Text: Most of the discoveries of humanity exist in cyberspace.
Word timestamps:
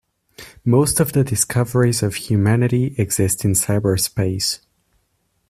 Most 0.65 0.99
of 0.99 1.13
the 1.13 1.23
discoveries 1.23 2.01
of 2.01 2.15
humanity 2.15 2.95
exist 2.97 3.45
in 3.45 3.51
cyberspace. 3.51 4.59